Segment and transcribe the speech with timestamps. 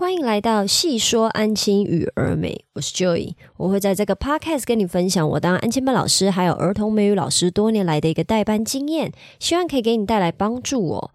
[0.00, 11.10] 欢迎来到细说安亲与儿美，我是 Joy，我会在这个 podcast 跟你分享我当安亲班老师还有儿童美语老师多年来的一个代班经验，希望可以给你带来帮助哦。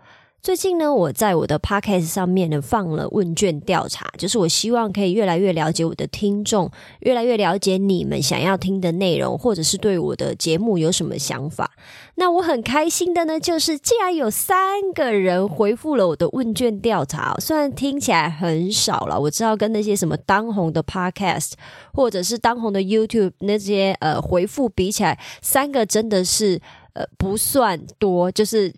[0.46, 6.70] 最近呢，我在我的 podcast 上面呢放了问卷调查，就是我希望可以越来越了解我的听众，
[7.00, 11.72] 越来越了解你们想要听的内容，或者是对我的节目有什么想法。
[12.18, 21.54] 那我很开心的呢，就是竟然有三个人回复了我的问卷调查，虽然听起来很少了，我知道跟那些什么当红的 podcast
[21.92, 26.62] 或者是当红的 YouTube 那些呃回复比起来，三个真的是
[26.94, 28.72] 呃不算多，就是。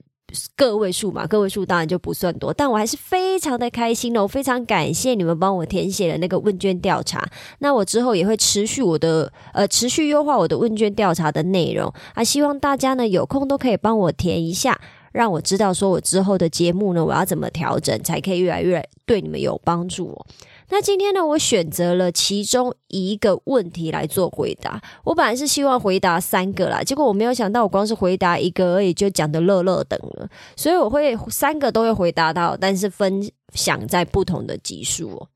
[0.56, 4.22] 个位数嘛，个位数当然就不算多，但我还是非常的开心的。
[4.22, 7.26] 我非常感谢你们帮我填写了那个问卷调查。
[7.60, 14.80] 那我之后也会持续我的呃持续优化我的问卷调查的内容啊，希望大家呢有空都可以帮我填一下，
[15.18, 20.16] 让我知道说我之后的节目呢我要怎么调整，才可以越来越对你们有帮助。
[20.70, 24.80] 那今天呢，我选择了其中一个问题来做回答。
[25.04, 30.30] 我本来是希望回答三个啦，结果我没有想到，我光是回答一个而已，就讲的乐乐等了。
[30.56, 35.28] 所以我会三个都会回答到，但是分享在不同的级数哦。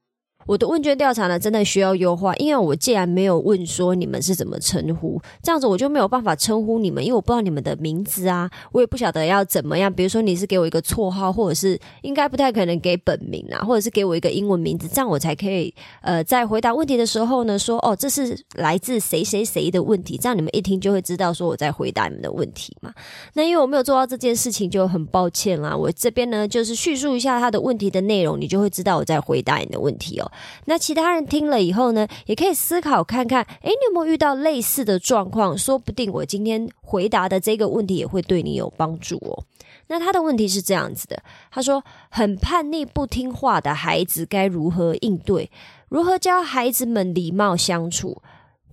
[0.45, 9.91] 我的问卷调查呢，真的需要优化，因为我既然没有问说你们是怎么称呼，这样子我就没有办法称呼你们，因为我不知道你们的名字啊，我也不晓得要怎么样。
[9.91, 22.93] 比如说你是给我一个绰号，或者是应该不太可能给本名啊，或者是给我一个英文名字，这样我才可以呃在回答问题的时候呢说哦这是来自谁谁谁的问题，这样你们一听就会知道说我在回答你们的问题嘛。
[23.33, 25.75] 那因为我没有做到这件事情，就很抱歉啦。
[25.75, 30.30] 我这边呢就是叙述一下他的问题的内容，你就会知道我在回答你的问题哦。
[30.65, 35.57] 那其他人听了以后呢，也可以思考看看，诶，你有没有遇到类似的状况？
[35.57, 39.43] 说不定我今天回答的这个问题也会对你有帮助哦。
[39.87, 41.21] 那他的问题是这样子的，
[41.51, 45.49] 他说：很叛逆不听话的孩子该如何应对？
[45.89, 48.21] 如何教孩子们礼貌相处？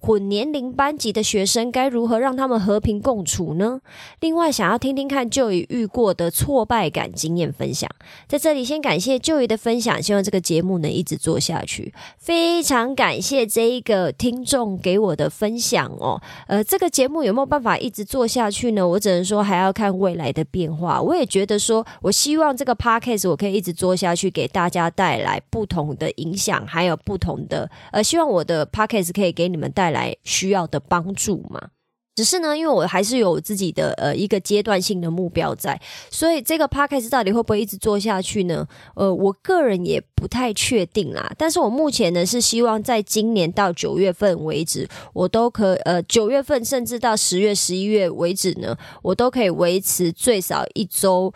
[0.01, 3.81] 混年龄班级的学生该如何让他们和平共处呢？
[4.21, 7.91] 另外，想要听听看就已遇过的挫败感经验分享，
[8.29, 11.93] 在这里先感谢就仪的分享，希望这个节目能一直做下去。
[12.17, 16.23] 非常感谢这一个听众给我的分享哦。
[16.47, 18.87] 呃，这个节目有没有办法一直做下去呢？
[18.87, 21.03] 我只能说还要看未来的变化。
[21.03, 29.88] 我也觉得说，我希望这个 podcast 我可以一直做下去，给大家带来不同的影响，还有不同的呃，希望我的 podcast 可以给你们带。
[29.89, 31.69] 带来需要的帮助嘛？
[32.15, 38.67] 只是呢，因为我还是有自己的呃一个阶段性的目标在，所以这个 podcast 到底会不会一直做下去呢？
[38.97, 41.33] 呃，我个人也不太确定啦。
[41.39, 51.33] 但是我目前呢是希望在今年到九月份为止，我都可呃九月份甚至到十月十一月为止呢，我都可以维持最少一周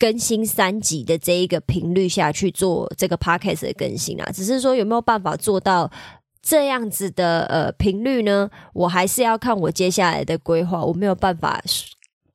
[0.00, 4.28] 更新三集的这一个频率下去做这个 podcast 的更新啊。
[4.34, 5.88] 只是说有没有办法做到？
[6.44, 11.58] 这样子的呃频率呢，我还是要看我接下来的规划，我没有办法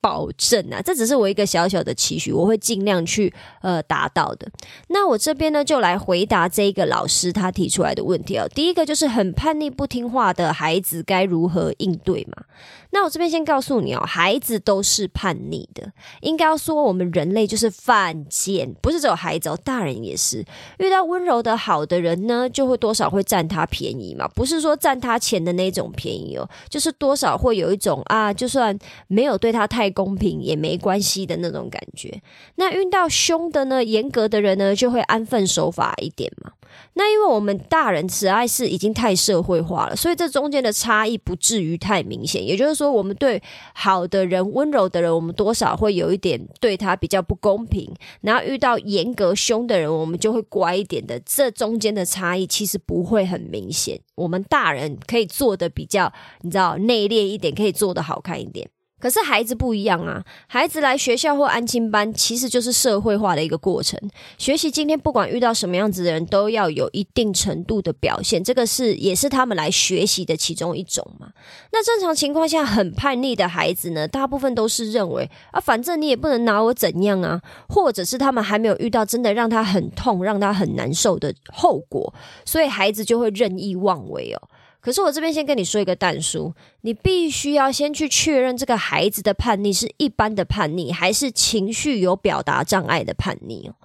[0.01, 0.81] 保证啊。
[0.81, 4.49] 这只是我一个小小的期许，我会尽量去呃达到的。
[4.87, 8.47] 那我这边呢，就来回答这一个老师他提出来的问题哦。
[8.53, 12.43] 第一个就是很叛逆不听话的孩子该如何应对嘛？
[12.91, 20.43] 那我这边先告诉你哦，孩子都是叛逆的，应该要说我们人类就是犯贱，不是只有孩子哦，大人也是。
[20.79, 28.77] 遇到温柔的好的人呢，就会多少会占他便宜嘛，不是说占他钱的那种便宜哦，就是多少会有一种啊，就算
[29.07, 32.21] 没有对他太公平也没关系的那种感觉。
[32.55, 36.51] 那遇到凶的呢，严格的人呢，就会安分守法一点嘛。
[36.93, 42.45] 那因为我们大人慈爱是已经太社会化了，所以这中间的差异不至于太明显。
[42.45, 43.41] 也就是说，我们对
[43.73, 47.91] 好的人、温柔的人，我们多少会有一点对他比较不公平；
[48.21, 51.19] 然后遇到严格凶的人，我们就会乖一点的。
[51.25, 53.99] 这中间的差异其实不会很明显。
[54.15, 58.69] 我们大人可以做的比较，你知道内敛一点，可以做的好看一点。
[58.99, 60.23] 可是孩子不一样啊！
[60.47, 63.99] 孩子来学校或安亲班，其实就是社会化的一个过程。
[64.37, 71.29] 学习今天不管遇到什么样子的人，都要有一定程度的表现，这个是也是他们来学习的其中一种嘛。
[71.71, 82.13] 那正常情况下，很叛逆的孩子呢，大部分都是认为啊，反正你也不能拿我怎样啊，或者是他们还没有遇到真的让他很痛、让他很难受的后果，
[82.43, 84.49] 所以孩子就会任意妄为哦。
[84.81, 93.75] 可是我这边先跟你说一个蛋叔，你必须要先去确认这个孩子的叛逆是一般的叛逆，还是情绪有表达障碍的叛逆哦。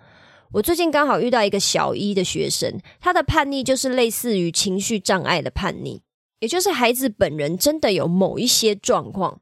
[0.53, 6.01] 我最近刚好遇到一个小一的学生，他的叛逆就是类似于情绪障碍的叛逆，
[6.39, 9.41] 也就是孩子本人真的有某一些状况。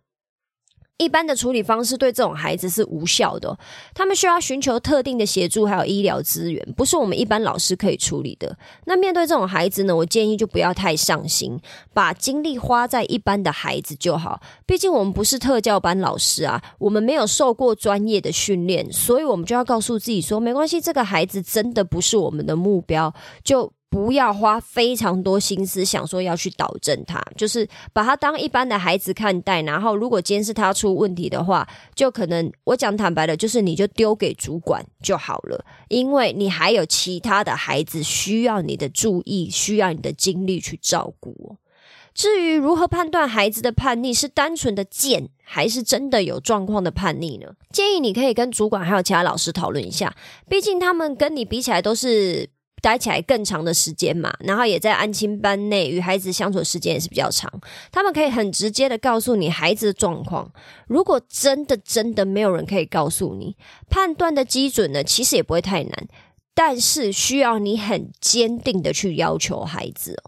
[1.02, 3.58] 一般的处理方式对这种孩子是无效的，
[3.94, 8.56] 他们需要寻求特定的协助，还有医疗资源，不是我们一般老师可以处理的。
[8.84, 11.58] 那面对这种孩子呢，我建议就不要太上心，
[11.92, 14.40] 把精力花在一般的孩子就好。
[14.64, 23.12] 毕竟我们不是特教班老师啊，我们没有受过专业的训练，所以我们就要告诉自己说，没关系，这个孩子真的不是我们的目标，
[23.42, 23.72] 就。
[23.92, 29.60] 不要花非常多心思想说要去导正他，就是把他当一般的孩子看待。
[29.60, 41.58] 然后，如果今天是他出问题的话，就可能我讲坦白的，就是你就丢给主管就好了，因为你还有其他的孩子需要你的注意，需要你的精力去照顾。
[42.14, 47.48] 至于如何判断孩子的叛逆是单纯的贱，还是真的有状况的叛逆呢？
[47.70, 50.16] 建议你可以跟主管还有其他老师讨论一下，
[50.48, 52.48] 毕竟他们跟你比起来都是。
[52.82, 57.48] 待起来更长的时间嘛，然后也在安亲班内与孩子相处的时间也是比较长，
[57.92, 60.52] 他们可以很直接的告诉你孩子的状况。
[60.88, 63.56] 如果真的真的没有人可以告诉你，
[63.88, 66.08] 判断的基准呢，其实也不会太难，
[66.52, 70.20] 但是需要你很坚定的去要求孩子。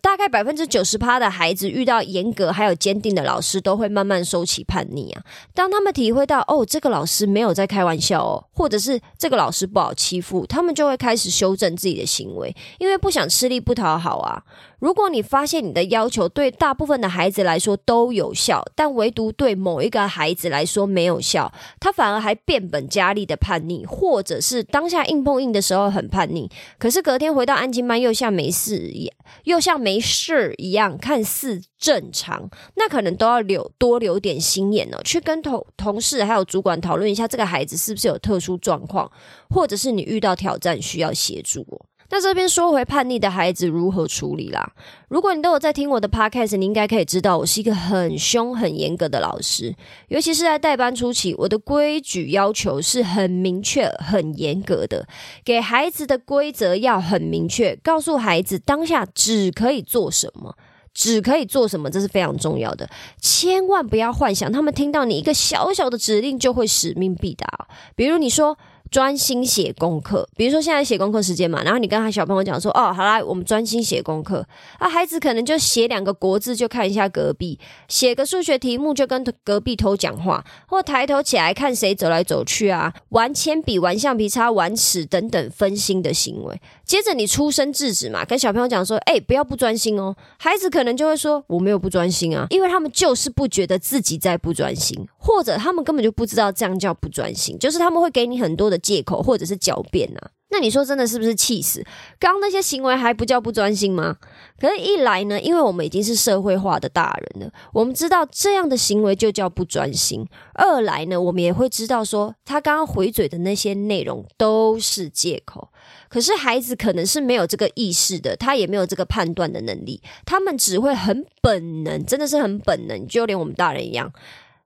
[0.00, 5.22] 大概百分之九十趴的孩子遇到严格还有坚定的老师，都会慢慢收起叛逆啊。
[5.54, 14.42] 当他们体会到哦，这个老师没有在开玩笑哦，或者是这个老师不好欺负，他们就会开始修正自己的行为，因为不想吃力不讨好啊。
[14.78, 39.08] 如果你发现你的要求对大部分的孩子来说都有效，但唯独对某一个孩子来说没有效，他反而还变本加厉的叛逆，或者是当下硬碰硬的时候很叛逆，可是隔天回到安静班又像没事一样，又像像没事一样，看似正常，那可能都要留多留点心眼哦，去跟同同事还有主管讨论一下这个孩子是不是有特殊状况，
[39.48, 41.86] 或者是你遇到挑战需要协助哦。
[42.12, 44.72] 那这边说回叛逆的孩子如何处理啦？
[45.08, 49.74] 如果你都有在听我的 podcast，你应该可以知道，我是一个很凶、很严格的老师。
[50.08, 55.06] 尤其是在代班初期，我的规矩要求是很明确、很严格的，
[55.44, 60.56] 给孩子的规则要很明确，告诉孩子当下只可以做什么，
[60.92, 62.90] 只可以做什么，这是非常重要的。
[63.20, 67.68] 千万不要幻想他们听到你一个小小的指令就会使命必达。
[67.94, 68.58] 比如你说。
[68.90, 74.44] 专心写功课，比如说现在写功课时间嘛，然后你跟他小朋友讲说，哦，好啦，我们专心写功课。
[74.78, 77.56] 啊，孩子可能就写两个国字，就看一下隔壁；
[77.86, 86.60] 写个数学题目，就跟隔壁偷讲话，或抬头起来看谁走来走去啊，玩铅笔、玩橡皮擦、玩尺等等分心的行为。
[86.90, 90.16] 接着你出声制止嘛，跟小朋友讲说，哎，不要不专心哦。
[90.40, 98.80] 孩子可能就会说，我没有不专心啊，因为他们就是不觉得自己在不专心，或者他们根本就不知道这样叫不专心，就是他们会给你很多的。
[98.80, 100.20] 借口或者是狡辩呐？
[100.48, 101.84] 那你说真的是不是气死？
[102.18, 104.16] 刚刚那些行为还不叫不专心吗？
[104.58, 115.68] 可是，一来呢，因为我们已经是社会化的大人了，我们知道这样的行为就叫不专心；二来呢，我们也会知道说，他刚刚回嘴的那些内容都是借口。
[116.10, 124.12] 可是，孩子可能是没有这个意识的，他也没有这个判断的能力，他们只会很本能，真的是很本能，就连我们大人一样，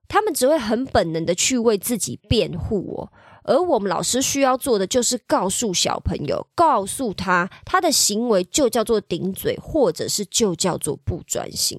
[0.08, 3.12] 他们只会很本能的去为自己辩护哦。
[3.42, 11.78] 而我们老师需要做的，就是告诉小朋友，告诉他他的行为就叫做顶嘴，或者是就叫做不专心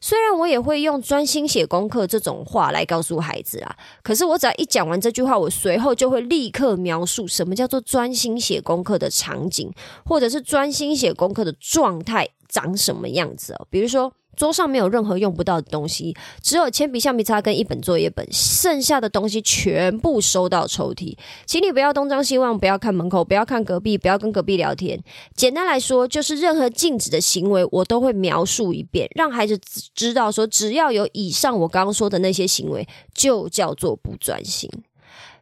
[0.00, 9.70] 虽然我也会用专心写功课这种话来告诉孩子啊，可是我只要一讲完这句话，我随后就会立刻描述什么叫做专心写功课的场景，
[10.04, 14.12] 或者是专心写功课的状态长什么样子哦，比如说。
[14.36, 21.16] 桌上没有任何用不到的东西，只有铅笔、橡皮擦跟一本作业本，剩下的东西全部收到抽屉。
[21.46, 24.98] 请你不要东张西望，不要看门口，不要看隔壁，不要跟隔壁聊天。
[25.34, 29.58] 简单来说，就是任何禁止的行为，我都会描述一遍，让孩子
[29.94, 34.70] 知道说，只要有以上我刚刚说的那些行为，就叫做不专心。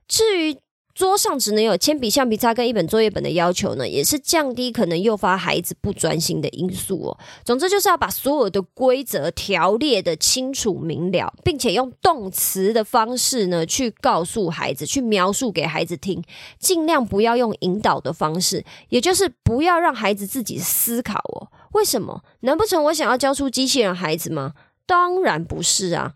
[0.06, 0.56] 至于。
[0.98, 7.18] 桌上只能有铅笔、橡皮擦跟一本作业本的要求呢，也是降低可能诱发孩子不专心的因素哦。
[7.44, 16.20] 总之就是要把所有的规则条列的清楚明了，并且用动词的方式呢去告诉孩子，去描述给孩子听，
[16.58, 21.46] 尽量不要用引导的方式，也就是不要让孩子自己思考哦。
[21.74, 22.24] 为什么？
[22.40, 24.54] 难不成我想要教出机器人孩子吗？
[24.84, 26.14] 当然不是啊。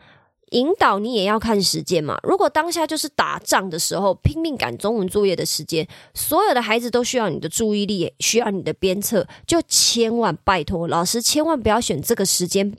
[0.53, 2.19] 引导你也要看时间嘛。
[2.23, 12.73] 如果当下就是打仗的时候，拼命赶中文作业的时间，所有的孩子都需要你的注意力，需要你的鞭策，就千万拜托老师，千万不要选这个时间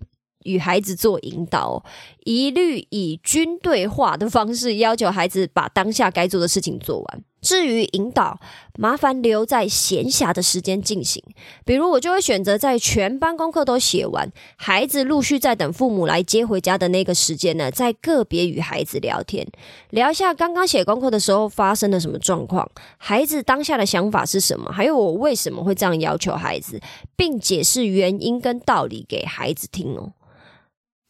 [0.44, 1.84] 与孩子做引导，
[2.26, 7.24] 一律以军队化的方式要求孩子把当下该做的事情做完。
[7.42, 8.40] 至于引导，
[8.78, 11.22] 麻烦留在闲暇的时间进行。
[11.66, 19.46] 比如，我就会选择在全班功课都写完，孩子陆续在等父母来接回家的那个时间呢，在个别与孩子聊天，
[19.90, 22.66] 聊一下刚刚写功课的时候发生了什么状况，
[22.96, 26.80] 孩子当下的想法是什么，还有我为什么会这样要求孩子，
[27.18, 30.14] 并解释原因跟道理给孩子听哦。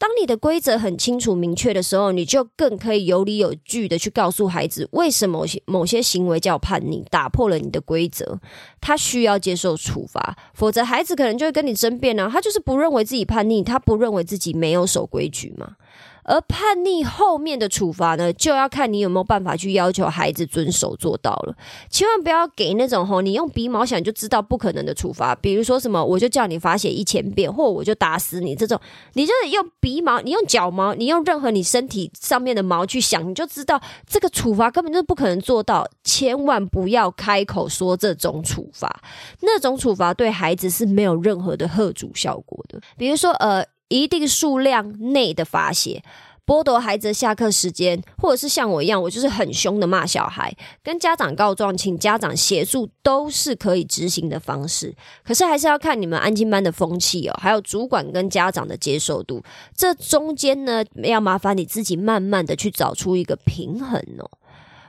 [0.03, 8.37] 当你的规则很清楚明确的时候，你就更可以有理有据的去告诉孩子，为什么某些行为叫叛逆，打破了你的规则，
[8.81, 12.29] 他需要接受处罚，否则孩子可能就会跟你争辩呢。
[12.29, 15.77] 他就是不认为自己叛逆，他不认为自己没有守规矩嘛。
[16.23, 21.55] 而叛逆后面的处罚呢，就要看你有没有办法去要求孩子遵守做到了。
[21.89, 28.79] 千万不要给那种吼，你用鼻毛想就知道不可能的处罚，比如说什么，我就叫你罚写一千遍，或我就打死你这种。
[29.13, 35.87] 你就是用鼻毛，你用脚毛，你用任何你身体上面的毛去想，你就知道这个处罚根本就是不可能做到。
[36.03, 39.01] 千万不要开口说这种处罚，
[39.41, 42.79] 那种处罚对孩子是没有任何的贺阻效果的。
[42.97, 43.65] 比如说，呃。
[44.01, 46.03] 一定数量内的罚写，
[46.45, 54.95] 剥夺孩子下课时间，或者是像我一样，我就是很凶的骂小孩，跟家长告状，请家长协助，都是可以执行的方式。
[55.23, 59.43] 可是还是要看你们安静班的风气哦，还有主管跟家长的接受度，
[59.75, 64.29] 这中间呢，要麻烦你自己慢慢的去找出一个平衡哦。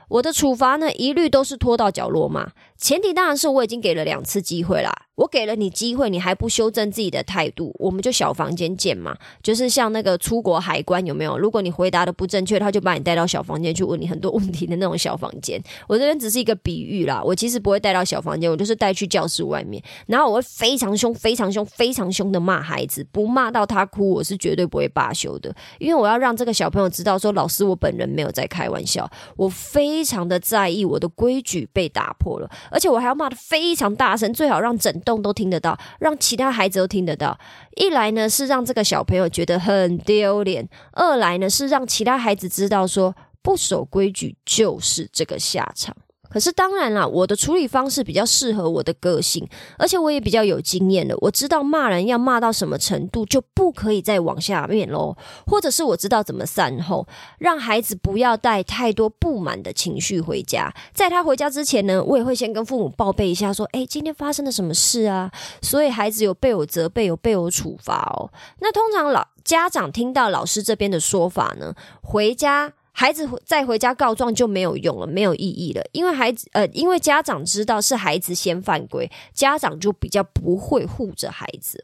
[0.09, 2.51] 我的处罚呢，一律都是拖到角落嘛。
[2.77, 9.15] 前提当然是我已经给了两次机会啦，我给了你机会，你还不修正自己的态度，我们就小房间见嘛。
[9.41, 11.37] 就是像那个出国海关有没有？
[11.37, 15.61] 如果你回答的不正确，他就把你带到小房间去问你很多问题的那种小房间。
[15.87, 32.49] 我这边只是一个比喻啦，我其实不会带到小房间，我就是带去教室外面，然后我会非常凶、非常凶、非常凶的骂孩子，不骂到他哭，我是绝对不会罢休的，因为我要让这个小朋友知道说，老师我本人没有在开玩笑，我非非常的在意我的规矩被打破了。
[32.69, 37.39] 而且我还要骂的非常大声，最好让整栋都听得到，让其他孩子都听得到。
[37.77, 45.95] 一来呢是让这个小朋友觉得很丢脸，二来呢是让其他孩子知道说不守规矩就是这个下场。
[46.35, 51.15] 可是当然啦，我的处理方式比较适合我的个性，而且我也比较有经验了。
[51.21, 55.15] 我知道骂人要骂到什么程度，就不可以再往下面喽。
[55.47, 57.07] 或者是我知道怎么善后，
[57.39, 60.69] 让孩子不要带太多不满的情绪回家。
[60.93, 65.31] 在他回家之前呢，我也会先跟父母报备一下，说：“哎，今天发生了什么事啊？”
[65.63, 68.29] 所以孩子有被我责备，有被我处罚哦。
[68.59, 72.73] 那通常老家长听到老师这边的说法呢，回家。
[72.97, 81.83] 孩子再回家告状就没有用了，没有意义了，因为孩子呃，因为家长知道是孩子先犯规，家长就比较不会护着孩子。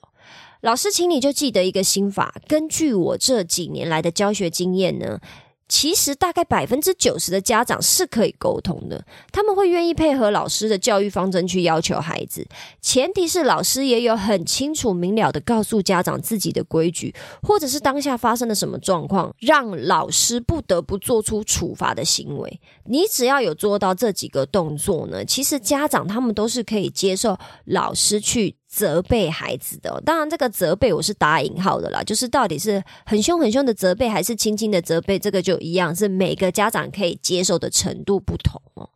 [0.61, 5.19] 老师，请你就记得一个心法，根据我这几年来的教学经验呢。
[5.71, 12.45] 其实大概百分之九十的家长是可以沟通的，他们会愿意配合老师的教育方针去要求孩子，
[12.81, 22.59] 前提是老师也有很清楚明了的告诉家长自己的规矩，或者是当下发生了什么状况，让老师不得不做出处罚的行为。
[22.83, 28.57] 你只要有做到这几个动作呢，其实家长他们都是可以接受老师去。
[28.73, 38.89] 责备孩子的，当然这个责备我是打引号的啦，就是到底是很凶很凶的责备，还是轻轻的责备，这个就一样，是每个家长可以接受的程度不同哦。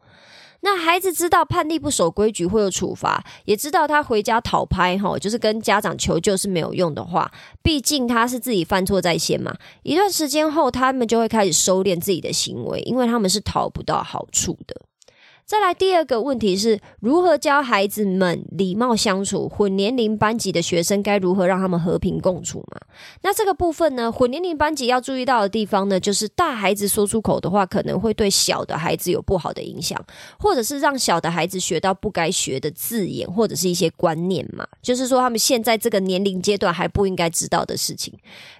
[0.61, 7.29] 那孩子知道叛逆不守规矩会有处罚，也知道他回家讨拍哈，就是跟家长求救是没有用的话，
[7.61, 9.53] 毕竟他是自己犯错在先嘛。
[9.83, 14.81] 一段时间后，他们就会开始收敛自己的行为，因为他们是讨不到好处的。
[15.45, 19.47] 再来第二个问题是如何教孩子们礼貌相处？
[19.47, 22.81] 混年龄班级的学生该如何让他们和平共处嘛？
[23.21, 24.11] 那这个部分呢？
[24.11, 30.03] 混年龄班级要注意到的地方呢，就是大孩子说出口的话，可能会对小的孩子有不好的影响，
[30.39, 34.67] 或者是让小的孩子学到不该学的字眼，或者是一些观念嘛。
[34.81, 38.11] 就是说，他们现在这个年龄阶段还不应该知道的事情，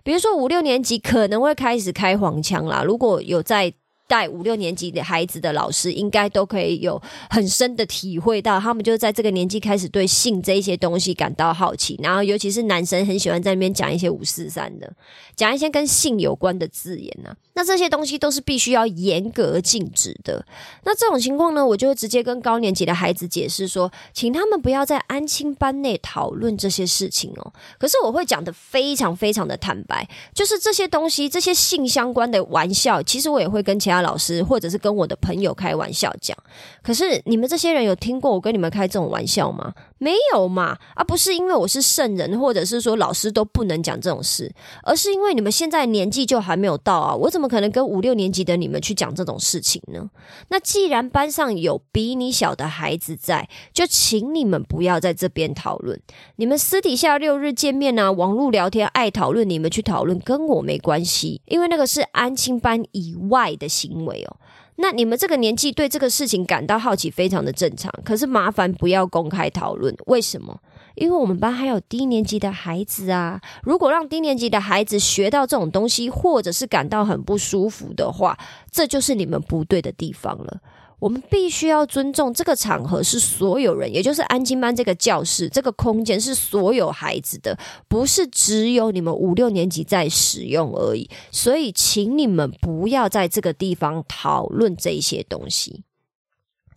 [0.03, 2.83] 比如说五六年级可能会开始开黄腔啦。
[2.83, 3.73] 如果有在
[4.07, 14.93] 带五六年级的孩子的老师，应该都可以有很深的体会到，他们就在这个年纪开始对性这一些东西感到好奇，然后尤其是男生很喜欢在那边讲一些五四三的，
[15.35, 17.35] 讲一些跟性有关的字眼呐。
[17.57, 20.45] 那这些东西都是必须要严格禁止的。
[20.83, 27.53] 那这种情况呢，我就会直接跟高年级的孩子解释说，请他们不要在安亲班内讨论这些事情哦。
[27.77, 36.37] 可是我会讲的非常非常的坦白，就是这些东西，这些性相关的玩笑，其实我也会跟其他老师或者是跟我的朋友开玩笑讲。
[36.83, 39.73] 可是你们这些人有听过我跟你们开这种玩笑吗？
[39.97, 40.77] 没有嘛？
[40.93, 47.45] 啊，不是因为我是圣人，或者是说老师都不能讲这种事，而是因为你们现在年纪就还没有到啊，我怎么？
[47.45, 50.09] 可能跟五六年级的你们去讲这种事情呢？
[50.49, 56.01] 那既然班上有比你小的孩子在，就请你们不要在这边讨论。
[56.37, 64.37] 你们私底下六日见面啊，网络聊天爱讨论，你们去讨论，跟我没关系，因为那个是安亲班以外的行为哦。
[64.77, 67.91] 那你们这个年纪对这个事情感到好奇，非常的正常。
[68.03, 70.59] 可是麻烦不要公开讨论，为什么？
[70.95, 78.37] 因为我们班还有低年级的孩子啊，如果让低年级的孩子学到这种东西，或者是感到很不舒服的话，
[78.71, 80.59] 这就是你们不对的地方了。
[80.99, 91.09] 我们必须要尊重这个场合是所有人，也就是安静班这个教室、这个空间是所有孩子的，不是只有你们五六年级在使用而已。
[91.31, 95.83] 所以，请你们不要在这个地方讨论这些东西。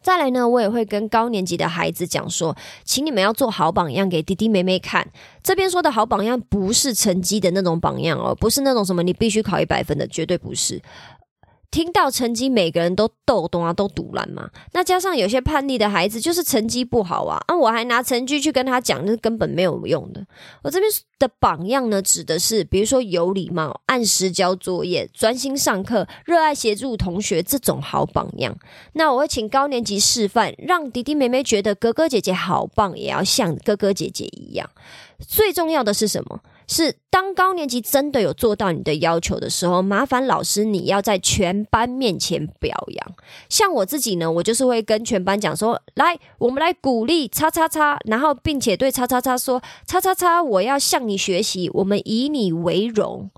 [0.00, 5.06] 再来呢，我也会跟高年级的孩子讲说，请你们要做好榜样给弟弟妹妹看。
[5.42, 10.80] 这边说的好榜样，不是成绩的那种榜样哦，不是那种什么你必须考一百分的，绝对不是。
[11.70, 14.48] 听到成绩，每个人都逗懂啊，都堵烂嘛。
[14.72, 20.24] 那加上有些叛逆的孩子，就是成绩不好啊，啊，我还拿成绩去跟他讲，那根本没有用的。
[20.62, 28.56] 我这边的榜样呢，指的是比如说有礼貌、按时交作业、专心上课、热爱协助同学这种好榜样。
[28.94, 34.68] 那我会请高年级示范，让弟弟妹妹觉得哥哥姐姐好棒，也要像哥哥姐姐一样。
[35.18, 36.40] 最重要的是什么？
[36.68, 43.14] 是当高年级真的有做到你的要求的时候，麻烦老师你要在全班面前表扬。
[43.48, 53.30] 像我自己呢，我就是会跟全班讲说：“来，我们来鼓励叉叉叉，然后并且对叉叉叉说：叉叉叉，我要向你学习，我们以你为荣。”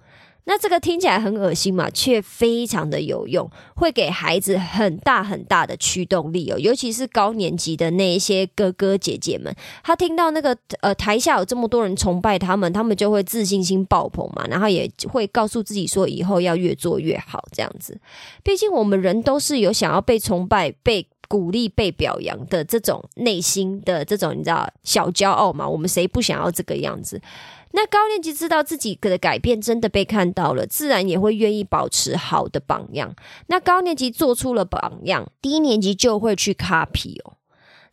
[0.44, 6.59] 那这个听起来很恶心嘛，却非常的有用，会给孩子很大很大的驱动力哦。
[6.59, 9.54] 尤其是高年级的那一些哥哥姐姐们，
[9.85, 18.00] 他听到那个呃台下有这么多人崇拜他们，他们就会自信心爆棚嘛，然后也会告诉自己说以后要越做越好这样子。
[18.42, 25.68] 毕竟我们人都是有想要被崇拜、被鼓励、被表扬的这种内心的这种你知道小骄傲嘛？
[25.68, 27.20] 我们谁不想要这个样子？
[27.72, 33.14] 那高年级知道自己的改变真的被看到了，自然也会愿意保持好的榜样。
[33.46, 37.39] 那高年级做出了榜样，低年级就会去 copy 哦。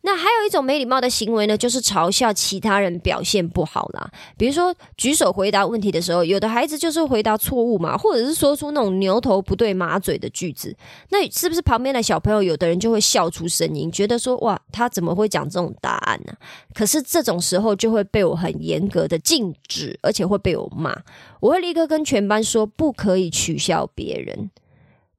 [0.02, 4.10] 那还有一种没礼貌的行为呢，就是嘲笑其他人表现不好啦。
[4.36, 10.74] 比如说举手回答问题的时候，有的孩子就是回答错误嘛，或者是说出那种牛头不对马嘴的句子。
[11.10, 16.32] 那是不是旁边的小朋友，有的人就会笑出声音，觉得说哇，他怎么会讲这种答案呢？
[16.72, 20.96] 可是这种时候就会被我很严格的禁止，而且会被我骂。
[21.40, 24.50] 我会立刻跟全班说，不可以取笑别人。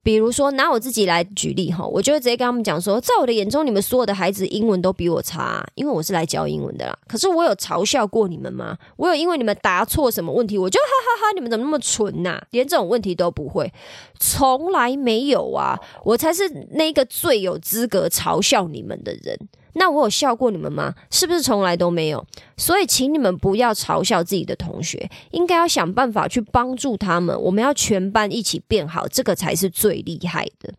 [0.10, 6.98] 比如说，拿我自己来举例哈，我就会直接跟他们讲说，在我的眼中，你们所有的孩子英文都比我差，因为我是来教英文的啦。
[7.08, 8.76] 可是我有嘲笑过你们吗？
[8.98, 12.42] 我有因为你们答错什么问题，我就哈哈哈，你们怎么那么蠢呐？
[12.50, 13.72] 连这种问题都不会，
[14.20, 15.80] 从来没有啊！
[16.04, 19.38] 我才是那个最有资格嘲笑你们的人。
[19.74, 20.96] 那我有笑过你们吗？
[21.12, 22.26] 是不是从来都没有？
[22.58, 27.40] 所以，请你们不要嘲笑自己的同学，应该要想办法去帮助他们。
[27.42, 30.74] 我们要全班一起变好，这个才是最厉害的，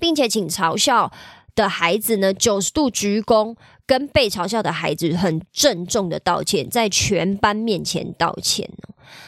[0.00, 1.12] 并且请嘲笑
[1.54, 3.56] 的孩子呢九十度鞠躬。
[3.86, 8.68] 跟被嘲笑的孩子很郑重的道歉，在全班面前道歉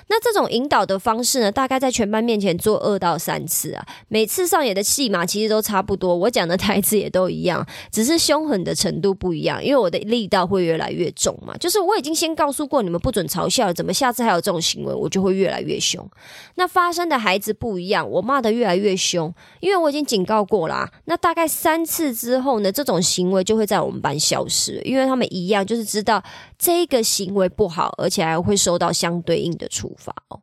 [0.09, 3.85] 那这种引导的方式呢，大概在全班面前做二到三次啊。
[4.09, 11.55] 每次上演的戏码其实都差不多，我讲的台词也都一样，只是凶狠的程度不一样，因为我的力道会越来越重嘛。
[11.59, 16.07] 就是我已经先告诉过你们不准嘲笑，怎么下次还有这种行为，我就会越来越凶。
[16.55, 20.91] 那发生的孩子不一样，我骂的越来越凶，因为我已经警告过啦。
[21.07, 26.23] 那大概三次之后呢，这种行为就会在我们班消是，因为他们一样就是知道
[26.59, 30.41] 这个行为不好，而且还会受到相对应的处罚哦。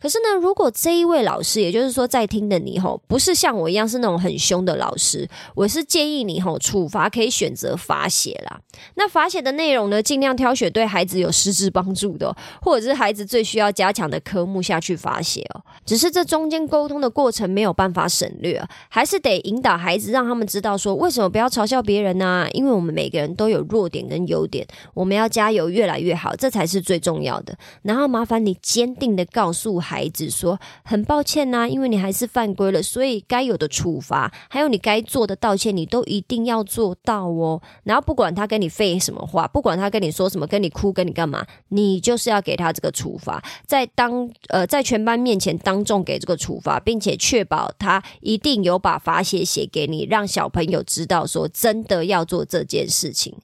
[0.00, 8.58] 可是呢，如果这一位老师，也就是说在听的你吼，不是像我一样是那种很凶的老师，我是建议你吼处罚可以选择罚写啦。
[8.94, 15.60] 那罚写的内容呢，尽量挑选对孩子有实质帮助的，或者是孩子最需要加强的科目下去罚写哦。
[15.84, 22.48] 只是这中间沟通的过程没有办法省略，还是得引导孩子，让他们知道说为什么不要嘲笑别人呢？
[22.52, 27.54] 因为我们每个人都有弱点跟优点，我们要加油，越来越好，这才是最重要的。
[27.82, 29.78] 然后麻烦你坚定的告诉。
[29.89, 37.60] 孩孩子说：“很抱歉呐，因为你还是犯规了，所以该有的处罚，还有你该做的道歉，你都一定要做到哦。
[37.82, 53.36] 然后不管他跟你废什么话，不管他跟你说什么，跟你哭，跟你干嘛，你就是要给他这个处罚，在当呃在全班面前当众给这个处罚，并且确保他一定有把罚写写给你，让小朋友知道说真的要做这件事情。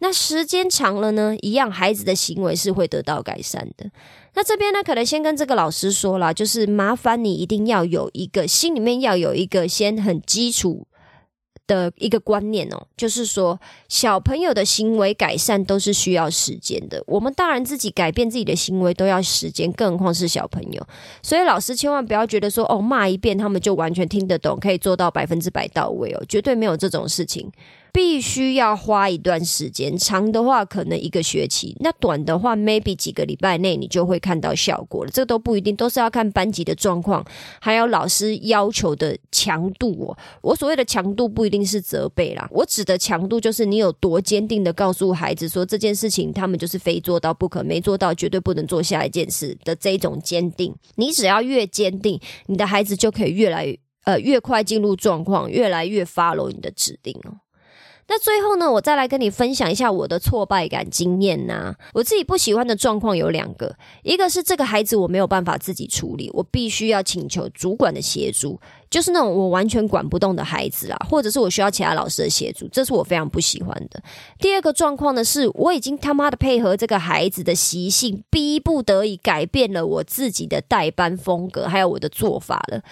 [0.00, 3.88] 那时间长了呢，一样孩子的行为是会得到改善的。
[4.34, 10.86] 那这边呢，可能先跟这个老师说了，就是麻烦你一定要有一个心里面要有一个先很基础
[11.66, 17.04] 的一个观念哦，就是说小朋友的行为改善都是需要时间的。
[17.06, 20.86] 我们大人自己改变自己的行为都要时间，更何况是小朋友。
[21.22, 27.52] 所以老师千万不要觉得说哦骂一遍他们就完全听得懂，可以做到百分之百到位哦，绝对没有这种事情。
[27.92, 35.10] 必须要花一段时间，长的话可能一个学期，那短的话 maybe 几个礼拜内你就会看到效果了。
[35.12, 37.22] 这都不一定，都是要看班级的状况，
[37.60, 40.16] 还有老师要求的强度哦。
[40.40, 50.74] 我所谓的强度不一定是责备啦，我指的强度就是你有多坚定的告诉孩子说这件事情他们就是非做到不可，没做到绝对不能做下一件事的这种坚定。
[50.94, 57.41] 你只要越坚定，你的孩子就可以越来呃越快进入状况，越来越 follow 你的指令哦。
[58.14, 61.74] 那最后呢，我再来跟你分享一下我的挫败感经验呐。
[61.94, 74.02] 我自己不喜欢的状况有两个，一个是这个孩子我没有办法自己处理，我必须要请求主管的协助，就是那种我完全管不动的孩子啦，或者是我需要其他老师的协助，这是我非常不喜欢的。
[74.38, 82.82] 第二个状况呢，是我已经他妈的配合这个孩子的习性，逼不得已改变了我自己的代班风格，还有我的做法了。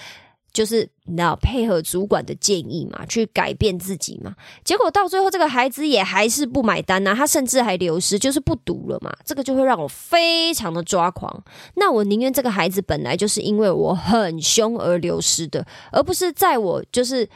[0.53, 4.35] 就是那配合主管的建议嘛，去改变自己嘛。
[4.65, 9.13] 结果到最后，这个孩子也还是不买单呐，他甚至还流失，就是不读了嘛。
[9.25, 11.45] 这个就会让我非常的抓狂。
[11.75, 17.29] 那我宁愿这个孩子本来就是因为我很凶而流失的，而不是在我就是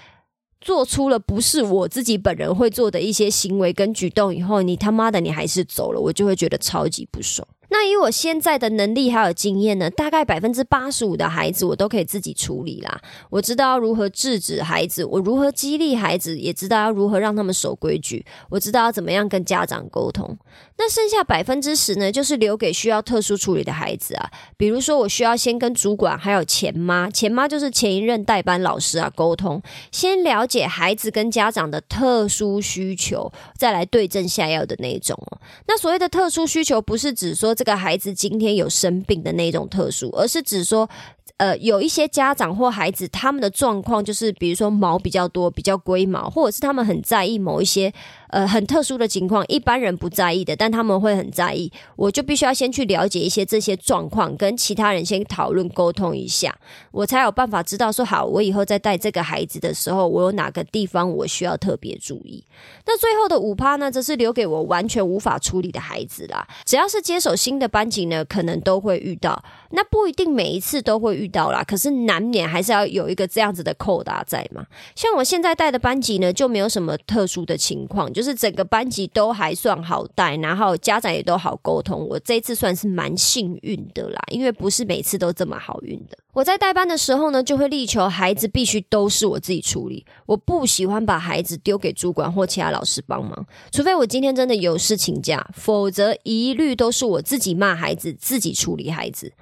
[0.60, 7.46] 做出了不是我自己本人会做的一些行为跟举动以后，你他妈的你还是走了，我就会觉得超级不爽。
[7.76, 13.00] 那以我现在的能力还有经验呢，大概百分之八十五的孩子我都可以自己处理啦。
[13.30, 18.24] 我知道要如何制止孩子，我如何激励孩子，也知道要如何让他们守规矩。
[18.48, 20.38] 我知道要怎么样跟家长沟通。
[20.76, 24.30] 那剩下百分之十呢，就是留给需要特殊处理的孩子啊。
[24.56, 29.60] 比如说，我需要先跟主管还有前妈，前妈就是前一任代班老师啊沟通，
[29.90, 35.38] 先了解孩子跟家长的特殊需求，再来对症下药的那种哦。
[35.66, 40.88] 那所谓的特殊需求，不是指说这个孩子今天有生病的那种特殊，而是指说。
[41.36, 47.92] 呃，有一些家长或孩子，他们的状况就是，比如说毛比较多，比较龟毛，或者是他们很在意某一些
[48.34, 51.70] 呃很特殊的情况，一般人不在意的，但他们会很在意。
[51.94, 56.52] 我就必须要先去了解一些这些状况，跟其他人先讨论沟通一下，
[56.90, 62.42] 我才有办法知道说好，我以后在带这个孩子的时候，我有哪个地方我需要特别注意。
[62.86, 66.44] 那最后的五趴呢，则是留给我完全无法处理的孩子啦。
[66.64, 69.44] 只要是接手新的班级呢，可能都会遇到。
[69.70, 74.64] 那不一定每一次都会遇到啦，可是难免还是要有一个这样子的扣打在嘛。
[74.96, 82.08] 像我现在带的班级呢，就没有什么特殊的情况，就是整个班级都还算好带，然后家长也都好沟通。
[82.08, 86.16] 我这次算是蛮幸运的啦，因为不是每次都这么好运的。
[86.32, 90.04] 我在带班的时候呢，就会力求孩子必须都是我自己处理。
[90.26, 99.32] 我不喜欢把孩子丢给主管或其他老师帮忙，除非我今天真的有事请假，否则一律都是我自己骂孩子，自己处理孩子。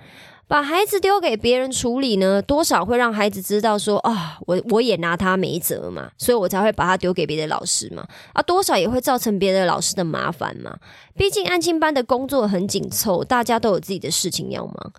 [0.52, 10.76] 把孩子丢给别人处理呢，多少会让孩子知道说啊，我我也拿他没辙嘛，所以我才会把他丢给别的老师嘛，啊，多少也会造成别的老师的麻烦嘛。
[11.16, 14.92] 毕竟安亲班的工作很紧凑，大家都有自己的事情要忙。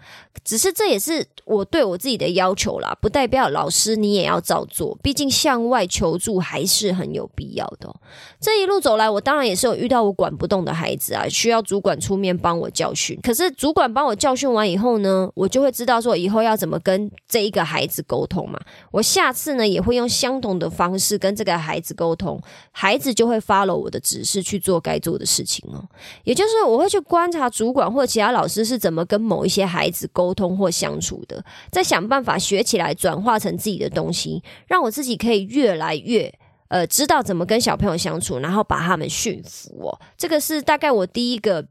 [0.43, 4.97] 只是这也是我对我自己的要求啦，不代表老师你也要照做。
[5.01, 7.93] 毕竟向外求助还是很有必要的。
[8.39, 13.17] 这一路走来，我当然也是有遇到我管不动的孩子啊，需要主管出面帮我教训。
[13.23, 15.29] 可是主管帮我教训完以后呢？
[15.35, 18.59] 我就会知道说以后要怎么跟这一个孩子沟通嘛。
[18.91, 22.39] 我下次呢也会用相同的方式跟这个孩子沟通，
[22.71, 25.83] 孩子就会 follow 我的指示去做该做的事情哦。
[26.23, 36.33] 也就是我会去观察主管或其他老师是怎么跟某一些孩子沟通或相处的，再想办法学起来转化成自己的东西，让我自己可以越来越
[36.69, 39.99] 呃知道怎么跟小朋友相处，然后把他们驯服哦。
[40.17, 41.65] 这个是大概我第一个。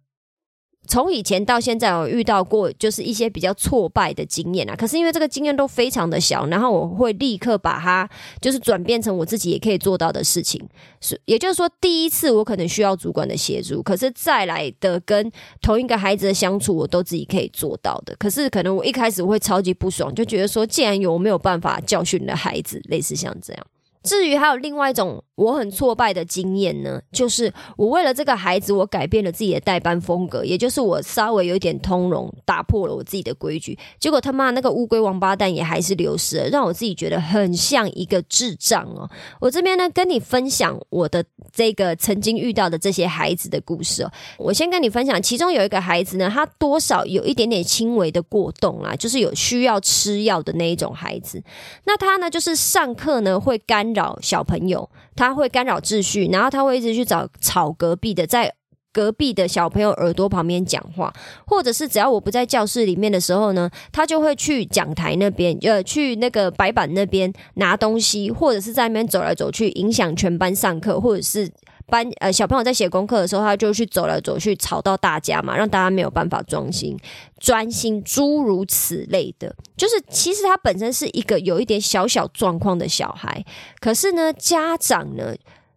[0.89, 4.75] 从以前到现在，我遇到过就是一些比较挫败的经验啊。
[4.75, 8.09] 可是因为这个经验都非常的小，然后我会立刻把它
[8.41, 10.61] 就是转变成我自己也可以做到的事情。
[11.01, 18.15] 是，也就是说，第一次我可能需要主管的协助，可是再来的跟同一个孩子的相处，我都自己可以做到的。
[18.19, 23.67] 可是可能我一开始会超级不爽，就觉得说，既然有我没有办法教训的孩子，类似像这样。
[24.03, 33.79] 至于还有另外一种我很挫败的经验呢，就是我为了这个孩子，我改变了自己的代班风格，也就是我稍微有一点通融，打破了我自己的规矩。
[33.99, 39.09] 结果他妈那个乌龟王八蛋也还是流失了，让我自己觉得很像一个智障哦。
[39.41, 44.11] 我这边呢跟你分享我的这个曾经遇到的这些孩子的故事哦。
[44.39, 51.43] 我先跟你分享，其中有一个孩子呢，他多少有一点点轻微的过动啊，就是有需要吃药的那一种孩子。
[51.85, 53.92] 那他呢，就是上课呢会干。
[53.93, 58.53] 扰小朋友，他会干扰秩序，然后他会一直去找吵隔壁的，在
[58.93, 61.13] 隔壁的小朋友耳朵旁边讲话，
[61.47, 71.51] 或者是只要我不在教室里面的时候呢，他就会去讲台那边，呃，去那个白板那边拿东西，或者是在那边走来走去，影响全班上课，或者是。
[71.93, 76.99] 班呃小朋友在写功课的时候，他就去走来走去，吵到大家嘛，让大家没有办法专心
[77.39, 79.55] 专心，诸如此类的。
[79.77, 83.45] 就是其实他本身是一个有一点小小状况的小孩，
[83.79, 85.35] 可是呢，家长呢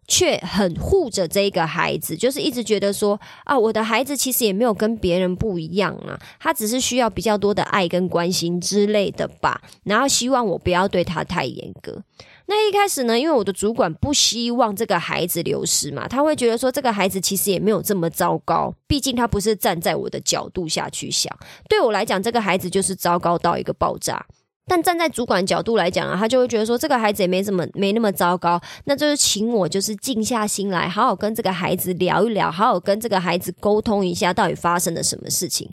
[0.07, 9.61] 却很护着这个孩子，就是一直觉得说啊，我的孩子其实也没有跟别人不一样啊，他只是需要比较多的爱跟关心之类的吧。
[9.83, 12.01] 然后希望我不要对他太严格。
[12.47, 21.35] 那一开始呢，因为我的主管不希望这个孩子流失嘛，他会觉得说这个孩子其实也没有这么糟糕，毕竟他不是站在我的角度下去想。
[21.67, 24.25] 对我来讲，这个孩子就是糟糕到一个爆炸。
[24.67, 35.69] 但站在主管角度来讲啊，他就会觉得说这个孩子也没怎么没那么糟糕，那就是请我就是静下心来，好好跟这个孩子聊一聊，好好跟这个孩子沟通一下，到底发生了什么事情。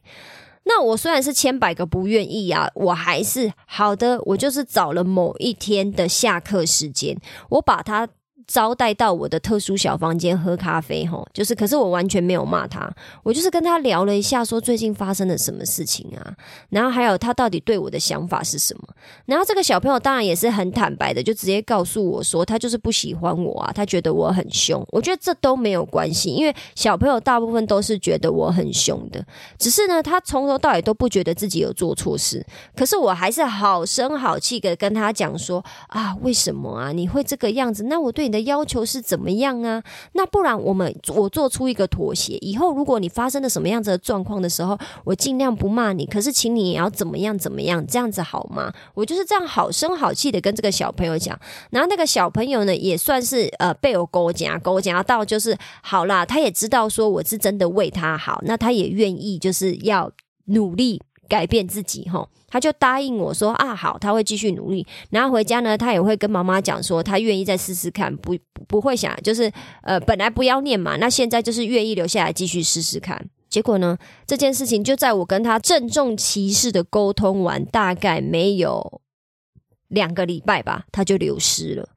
[0.64, 4.20] 那我虽然是千百个不愿意啊，我还是好的。
[4.26, 7.16] 我就是找了某一天的下课时间，
[7.50, 8.08] 我把它。
[8.46, 12.90] 招待到我的特殊小房间喝咖啡，吼，就是，可是我完全没有骂他，
[13.22, 16.34] 我就是跟他聊了一下，说最近发生了什么事情啊，
[16.70, 18.82] 然后还有他到底对我的想法是什么。
[19.26, 24.84] 然后这个小朋友当然也是很坦白的，就直接告诉我说，他就是不喜欢我啊，他觉得我很凶。
[24.88, 29.24] 我觉得这都没有关系，因为小朋友大部分都是觉得我很凶的，
[29.58, 32.44] 只是呢，他从头到尾都不觉得自己有做错事。
[32.74, 37.84] 可是我还是好声好气的跟他讲说啊，为什么啊你会这个样子？
[37.84, 38.31] 那我对。
[38.32, 39.82] 的要求是怎么样啊？
[40.14, 42.38] 那不然我们我做出一个妥协。
[42.38, 46.06] 以后如果你发生了什么样子的状况的时候，我尽量不骂你。
[46.06, 48.72] 可是请你也要怎么样怎么样，这样子好吗？
[48.94, 51.38] 我就是这样好声好气的跟这个小朋友讲。
[51.70, 60.10] 然后那个小朋友呢，也算是呃被我勾夹勾夹到，就是好啦，他也知道说我是真的为他好，那他也愿意就是要
[60.46, 61.02] 努力。
[61.28, 64.86] 改变自己哈，他就答应我说啊好，他会继续努力。
[65.10, 68.36] 然后回家呢，他也会跟妈妈讲说，他愿意再试试看，不
[68.68, 69.50] 不会想就是
[69.82, 73.28] 呃本来不要念嘛，那现在就是愿意留下来继续试试看。
[73.48, 79.00] 结果呢，这件事情就在我跟他郑重其事的沟通完，大概没有
[79.88, 81.90] 两个礼拜吧，他就流失了。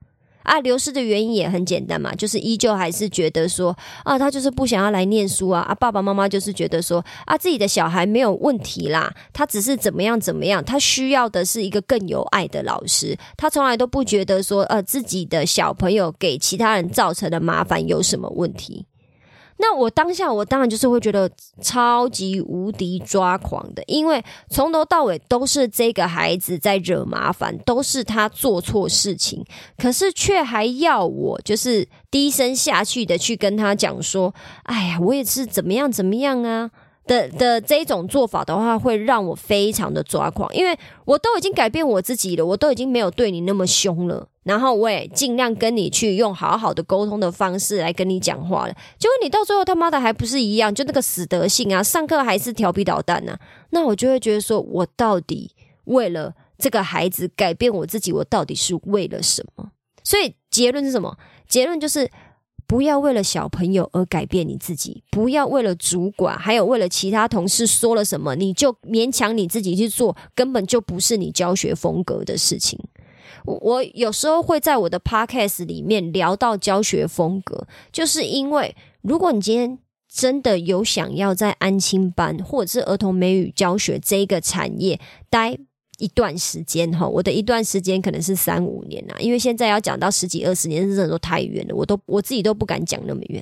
[0.46, 5.62] 啊，流失的原因也很简单嘛，就是依旧还是觉得说啊，他就是不想要来念书啊。
[5.62, 13.18] 啊，爸爸妈妈就是觉得说啊，自己的小孩没有问题啦，他只是怎么样怎么样，他需要的是一个更有爱的老师。
[13.36, 18.86] 他从来都不觉得说呃，自己的小朋友给其他人造成的麻烦有什么问题。
[19.58, 21.30] 那我当下，我当然就是会觉得
[21.62, 29.46] 超级无敌抓狂的，因为从头到尾都是这个孩子在惹麻烦，都是他做错事情，
[29.78, 36.72] 可是却还要我就是低声下去的去跟他讲说：“哎呀，我也是怎么样怎么样啊。”
[37.08, 53.38] 的的这种做法的话，会让我非常的抓狂，因为我都已经改变我自己了，我都已经没有对你那么凶了，然后我也尽量跟你去用好好的沟通的方式来跟你讲话了，结果你到最后他妈的还不是一样，就那个死德性啊，上课还是调皮捣蛋呢，
[53.72, 55.52] 那我就会觉得说，我到底
[55.84, 59.72] 为了这个孩子改变我自己，我到底是为了什么？
[60.02, 61.18] 所以结论是什么？
[61.48, 62.10] 结论就是。
[62.68, 72.80] 不要为了小朋友而改变你自己，不要为了主管，还有为了其他同事说了什么，你就勉强你自己去做，根本就不是你教学风格的事情。
[73.46, 85.58] 我有时候会在我的 podcast 里面聊到教学风格，就是因为如果你今天真的有想要在安亲班或者是儿童美语教学这一个产业待。
[85.98, 93.42] 一段时间哈，我的一段时间可能是三五年啊，因为现在要讲到十几二十年，真的都太远了，我都我自己都不敢讲那么远。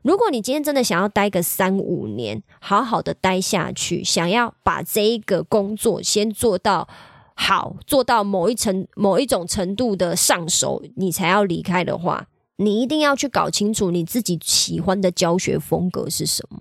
[0.00, 6.88] 如果你今天真的想要待个三五年，好好的待下去，想要把这一个工作先做到
[7.42, 16.60] 好，做到某一程某一种程度的上手，你才要离开的话，你一定要去搞清楚你自己喜欢的教学风格是什么。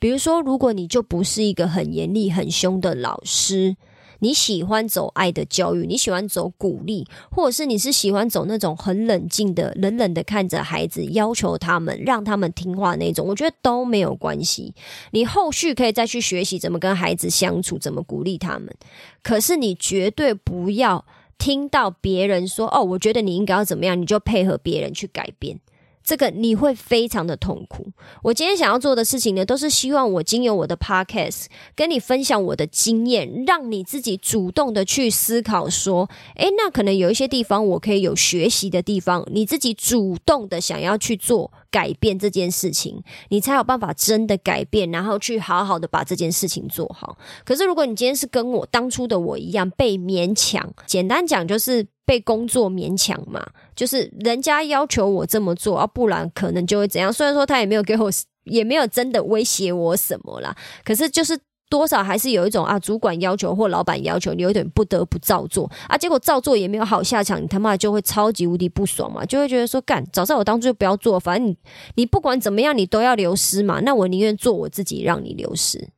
[0.00, 3.76] 比如说，如果你就不是一个很严厉、很凶的老师。
[4.20, 14.74] 你喜欢走爱的教育，你喜欢走鼓励，或者是你是喜欢走那种很冷静的、冷冷的看着孩子，要求他们让他们听话那种，我觉得都没有关系。
[15.12, 18.74] 你后续可以再去学习怎么跟孩子相处，怎么鼓励他们。
[19.22, 21.04] 可是你绝对不要
[21.38, 25.60] 听到别人说：“哦，我觉得你应该要怎么样”，你就配合别人去改变。
[26.08, 27.92] 这个你会非常的痛苦。
[28.22, 31.44] 我今天想要做的事情呢，都是希望我经由我的 podcast
[31.76, 47.18] 跟你分享我的经验，让你自己主动的去思考，说，诶，那可能有一些地方我可以有学习的地方，你自己主动的想要去做改变这件事情，你才有办法真的改变，然后去好好的把这件事情做好。
[47.44, 51.86] 可是如果你今天是跟我当初的我一样被勉强，简单讲就是。
[52.08, 53.46] 被工作勉强嘛，
[53.78, 57.12] 就是人家要求我这么做啊，不然可能就会怎样。
[57.12, 58.10] 虽然说他也没有给我，
[58.42, 60.52] 也没有真的威胁我什么啦，
[60.84, 61.38] 可是就是
[61.70, 65.96] 多少还是有一种啊，主管要求或老板要求，你有点不得不照做啊。
[65.96, 71.56] 结果照做也没有好下场，你他妈就会超级无敌不爽嘛，就会觉得说干，早知道我当初就不要做，反正你
[71.94, 75.88] 你不管怎么样，你都要流失嘛，那我宁愿做我自己，让你流失。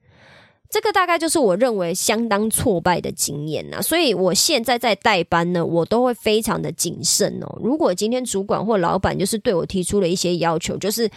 [0.71, 7.59] 这个大概就是我认为相当挫败的经验呐，所以我现在在代班呢，我都会非常的谨慎哦。
[7.61, 11.11] 如果今天主管或老板就是对我提出了一些要求，就是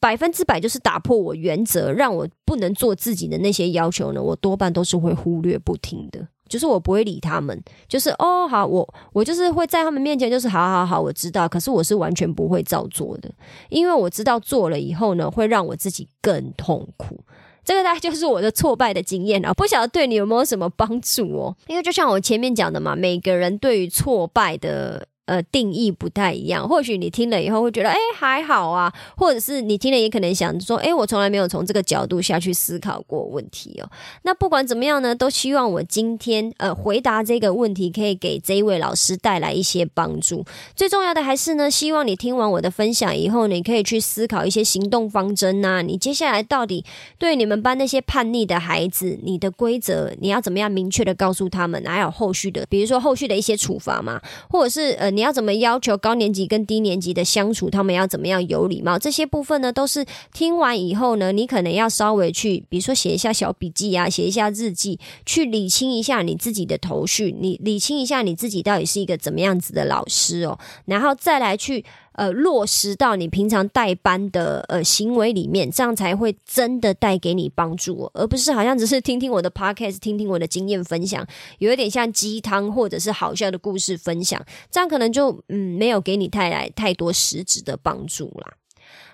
[0.00, 13.30] 百分之百就是打破我原则，让我不能做自己的那些要求呢，我多半都是会忽略不听的，就是我不会理他们，就是哦好，我我就是会在他们面前就是好好好，我知道，可是我是完全不会照做的，
[13.68, 17.20] 因为我知道做了以后呢，会让我自己更痛苦。
[17.66, 21.54] 这个大概就是我的挫败的经验了，不晓得对你有没有什么帮助哦？
[21.66, 25.08] 因为就像我前面讲的嘛，每个人对于挫败的。
[25.26, 26.68] 呃，定义不太一样。
[26.68, 33.90] 或许你听了以后会觉得，哎，还好啊；或者是你听了也可能想说，哎，我从来没有从这个角度下去思考过问题哦。
[34.22, 40.44] 那不管怎么样呢，都希望我今天呃回答这个问题，可以给这一位老师带来一些帮助。
[40.76, 45.82] 最重要的还是呢，希望你听完我的分享以后，你可以去思考一些行动方针呐。
[45.82, 46.84] 你接下来到底
[47.18, 51.82] 对你们班那些叛逆的孩子，你的规则你要怎么样明确的告诉他们？
[51.84, 55.15] 还有后续的，比如说后续的一些处罚嘛，或者是呃。
[55.16, 57.70] 你要怎么要求高年级跟低年级的相处？
[57.70, 58.98] 他们要怎么样有礼貌？
[58.98, 71.84] 这些部分呢，都是听完以后呢，你可能要稍微去，比如说写一下小笔记啊，写一下日记，去理清一下你自己的头绪，你理清一下你自己到底是一个怎么样子的老师哦，然后再来去。
[72.16, 81.26] 呃，落实到你平常带班的呃行为里面，这样才会真的带给你帮助，而不是好像只是听听我的 podcast，听听我的经验分享，
[81.58, 88.54] 有一点像鸡汤或者是好笑的故事分享，这样可能就嗯没有给你带来太多实质的帮助啦。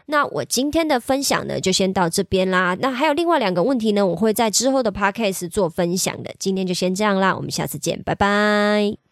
[0.06, 2.76] 那我今天的分享呢，就先到这边啦。
[2.80, 6.34] 那还有另外两个问题呢，我会在之后的 podcast 做分享的。
[6.38, 9.11] 今天就先这样啦，我们下次见，拜拜。